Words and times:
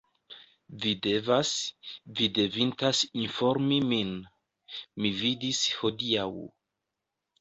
Vi 0.85 0.93
devas, 1.07 1.51
vi 2.21 2.29
devintas 2.37 3.03
informi 3.25 3.77
min. 3.91 4.17
Mi 5.05 5.13
vidis 5.23 5.65
hodiaŭ. 5.83 6.29